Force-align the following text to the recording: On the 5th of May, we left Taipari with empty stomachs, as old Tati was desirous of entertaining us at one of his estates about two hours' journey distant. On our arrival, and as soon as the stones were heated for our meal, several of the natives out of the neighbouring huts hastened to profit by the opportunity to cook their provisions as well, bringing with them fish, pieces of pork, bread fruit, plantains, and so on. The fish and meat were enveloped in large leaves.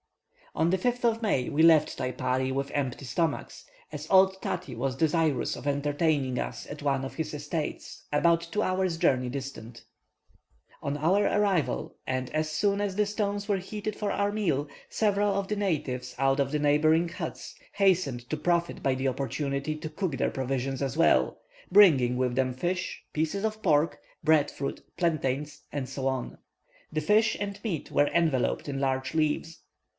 On 0.55 0.69
the 0.71 0.79
5th 0.79 1.05
of 1.05 1.21
May, 1.21 1.47
we 1.47 1.61
left 1.63 1.97
Taipari 1.97 2.51
with 2.51 2.71
empty 2.71 3.05
stomachs, 3.05 3.65
as 3.91 4.09
old 4.09 4.41
Tati 4.41 4.75
was 4.75 4.97
desirous 4.97 5.55
of 5.55 5.65
entertaining 5.65 6.39
us 6.39 6.65
at 6.67 6.81
one 6.81 7.05
of 7.05 7.13
his 7.15 7.33
estates 7.33 8.05
about 8.11 8.41
two 8.51 8.61
hours' 8.63 8.97
journey 8.97 9.29
distant. 9.29 9.85
On 10.83 10.97
our 10.97 11.25
arrival, 11.25 11.95
and 12.05 12.31
as 12.31 12.49
soon 12.49 12.81
as 12.81 12.95
the 12.97 13.05
stones 13.05 13.47
were 13.47 13.59
heated 13.59 13.95
for 13.95 14.11
our 14.11 14.31
meal, 14.31 14.67
several 14.89 15.35
of 15.35 15.47
the 15.47 15.55
natives 15.55 16.15
out 16.17 16.39
of 16.39 16.51
the 16.51 16.59
neighbouring 16.59 17.07
huts 17.07 17.55
hastened 17.73 18.27
to 18.31 18.35
profit 18.35 18.83
by 18.83 18.93
the 18.95 19.07
opportunity 19.07 19.75
to 19.75 19.87
cook 19.89 20.17
their 20.17 20.31
provisions 20.31 20.81
as 20.81 20.97
well, 20.97 21.39
bringing 21.71 22.17
with 22.17 22.35
them 22.35 22.53
fish, 22.53 23.01
pieces 23.13 23.45
of 23.45 23.61
pork, 23.61 23.99
bread 24.23 24.49
fruit, 24.51 24.83
plantains, 24.97 25.61
and 25.71 25.87
so 25.87 26.07
on. 26.07 26.39
The 26.91 27.01
fish 27.01 27.37
and 27.39 27.57
meat 27.63 27.91
were 27.91 28.07
enveloped 28.07 28.67
in 28.67 28.81
large 28.81 29.13
leaves. 29.13 29.59